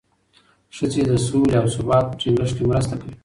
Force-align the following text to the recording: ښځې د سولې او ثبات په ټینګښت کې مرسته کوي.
ښځې 0.75 1.01
د 1.09 1.11
سولې 1.25 1.53
او 1.61 1.67
ثبات 1.75 2.05
په 2.09 2.15
ټینګښت 2.19 2.53
کې 2.57 2.63
مرسته 2.71 2.93
کوي. 3.01 3.15